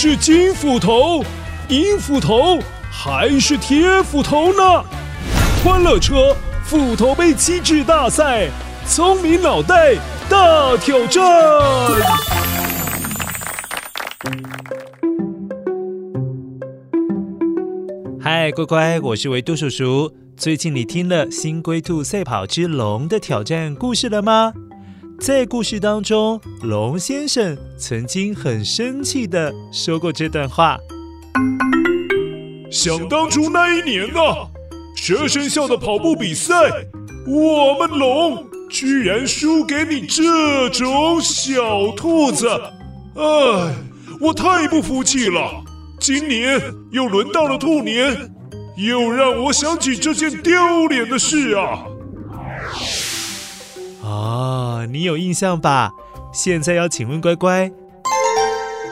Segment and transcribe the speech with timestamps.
[0.00, 1.24] 是金斧头、
[1.70, 4.62] 银斧头还是铁斧头呢？
[5.64, 8.48] 欢乐车斧头杯机制大赛，
[8.86, 9.96] 聪明脑袋
[10.28, 11.24] 大挑战。
[18.20, 20.12] 嗨，乖乖，我是维多叔叔。
[20.36, 24.52] 最近你听了《新龟兔赛跑之龙的挑战》故事了吗？
[25.20, 30.78] 在故事当中，龙先生曾经很生气的说过这段话
[32.70, 34.46] ：“想当初那一年啊，
[34.94, 36.54] 十二生肖的跑步比赛，
[37.26, 42.48] 我们龙居然输给你这种小兔子，
[43.16, 43.74] 哎，
[44.20, 45.64] 我太不服气了。
[45.98, 46.62] 今年
[46.92, 48.32] 又轮到了兔年。”
[48.78, 51.82] 又让我想起这件丢脸的事啊
[54.04, 54.37] 啊！
[54.78, 55.90] 哦，你有印象吧？
[56.32, 57.68] 现在要请问乖乖，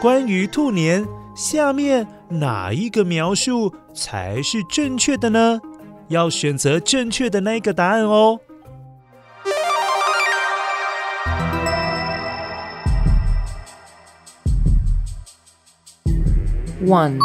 [0.02, 5.60] 关于兔年，下面哪一个描述才是正确的呢？
[6.08, 8.40] 要选择正确的那一个答案哦。
[16.84, 17.18] One。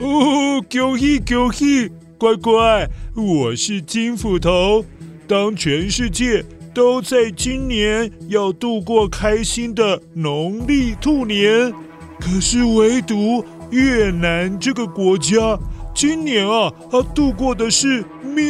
[0.00, 4.82] 哦，恭喜恭喜，乖乖，我是金斧头。
[5.28, 6.44] 当全世界
[6.80, 11.70] 都在今年要度过开心的农历兔年，
[12.18, 15.58] 可是唯独越南这个国家，
[15.94, 18.42] 今年啊，它度过的是喵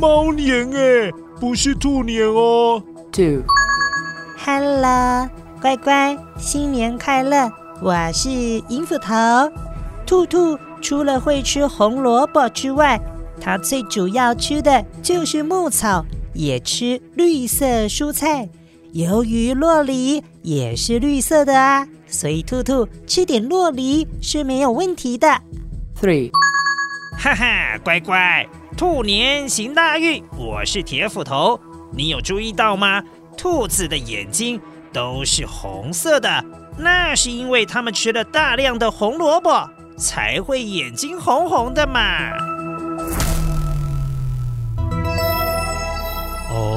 [0.00, 2.82] 猫年，哎，不是兔年哦。
[3.12, 5.28] Two，Hello，
[5.60, 9.12] 乖乖，新年快乐，我是银斧头。
[10.06, 12.98] 兔兔除了会吃红萝卜之外，
[13.38, 16.02] 它最主要吃的就是牧草，
[16.36, 18.48] 也吃绿色蔬菜。
[18.92, 25.40] 由于洛梨也是绿色的啊，所以兔兔吃点洛梨是没有问题的。
[26.00, 26.30] Three，
[27.18, 31.58] 哈哈，乖乖，兔年行大运，我是铁斧头。
[31.92, 33.02] 你有注意到吗？
[33.36, 34.60] 兔子的眼睛
[34.92, 36.44] 都是红色的，
[36.78, 39.68] 那是因为它们吃了大量的红萝卜。
[39.98, 42.30] 才会眼睛红红的嘛！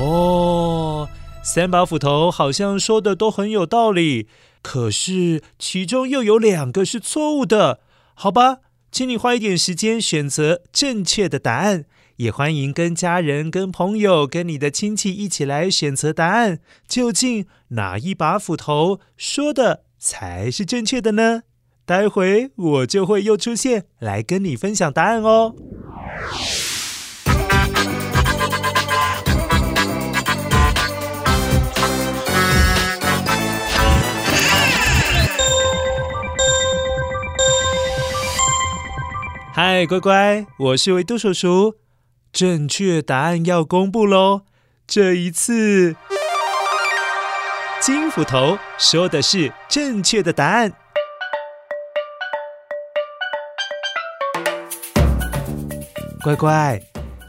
[0.09, 1.07] 哦，
[1.43, 4.27] 三把斧头好像说的都很有道理，
[4.63, 7.81] 可是其中又有两个是错误的。
[8.15, 8.57] 好吧，
[8.91, 11.85] 请你花一点时间选择正确的答案，
[12.17, 16.59] 也欢迎跟家人、跟朋友、跟你的亲戚一起来选择答案。
[16.87, 21.43] 究竟哪一把斧头说的才是正确的呢？
[21.85, 25.55] 待会我就会又出现来跟你分享答案哦。
[39.61, 41.75] 嗨，乖乖，我是维度叔叔，
[42.31, 44.43] 正确答案要公布喽。
[44.87, 45.97] 这一次，
[47.81, 50.71] 金斧头说的是正确的答案。
[56.23, 56.81] 乖乖，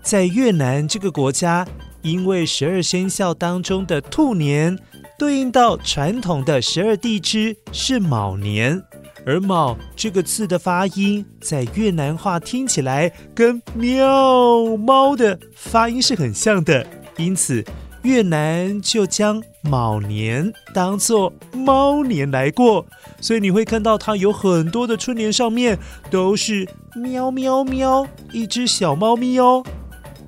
[0.05, 1.67] 在越南这个国家，
[2.03, 4.79] 因为十二生肖当中的兔年
[5.19, 8.81] 对应到传统的十二地支是卯年，
[9.27, 16.87] 而“卯”这个字的发音在越南话听起来跟“喵猫”的发音是很像的，
[17.17, 17.65] 因此
[18.03, 22.87] 越南就将卯年当作猫年来过。
[23.21, 25.79] 所以你会看到它有很多的春联上面
[26.11, 29.63] 都是喵喵喵，一只小猫咪哦。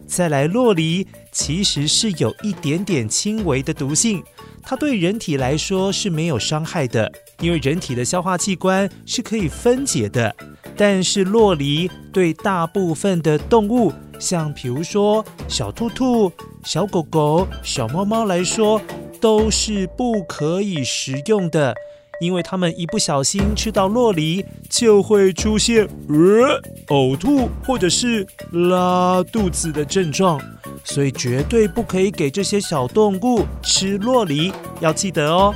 [0.07, 4.23] 再来，洛梨其实是有一点点轻微的毒性，
[4.63, 10.35] 它对人体来说是没有伤害的，因为人体的消化器官是可以分解的。
[10.77, 16.33] 但是洛梨对大部分的动物，像比如说小兔兔、
[16.65, 18.81] 小狗狗、小猫猫来说，
[19.21, 21.75] 都是不可以食用的。
[22.21, 30.41] 因为它们一不小心吃到洛梨，就会出现呃呕吐或者是拉肚子的症状，
[30.85, 35.55] 所以绝对不可以给这些小动物吃洛梨，要记得哦。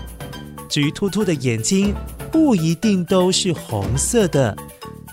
[0.68, 1.94] 至于兔兔的眼睛，
[2.30, 4.56] 不一定都是红色的。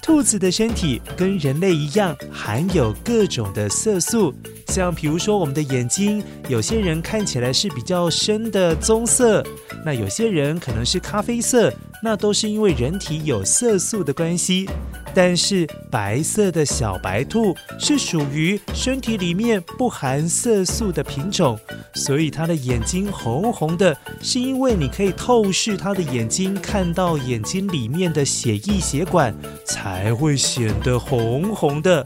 [0.02, 4.34] 兔子的身体跟人类一样，含有各种的色素，
[4.68, 9.42] 像比如说我们的眼睛，有些人看起来是比较深的棕色，
[9.86, 14.70] 那有些人可能是咖啡色，那都是因为人体有色素的关系。
[15.14, 21.58] 但是白色的小白兔是属于身体里面不含色素的品种，
[21.94, 32.06] 所以它的眼睛红红的，是因为你可以透视它的眼睛，看到眼睛里面的血液血管，才会显得红红的。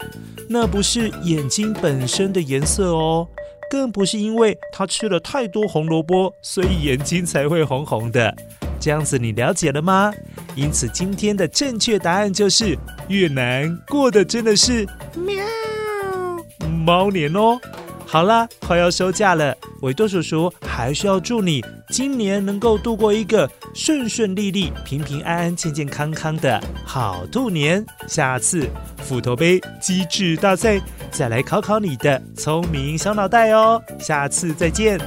[0.49, 3.27] 那不是眼睛本身的颜色哦，
[3.69, 8.35] 更不是因为它吃了太多红萝卜，所以眼睛才会红红的。
[8.79, 10.13] 这样子你了解了吗？
[10.57, 12.75] 因此今天的正确答案就是
[13.09, 15.45] 越南过的真的是喵
[16.83, 17.59] 猫年哦。
[18.07, 27.85] 好啦，快要收假了，维多叔叔还是要祝你今年能够度过一个顺顺利利、平平安安、健健康康的好兔年。
[28.07, 28.67] 下次
[28.97, 30.81] 斧头杯机智大赛
[31.11, 33.79] 再来考考你的聪明小脑袋哦。
[33.99, 34.97] 下次再见。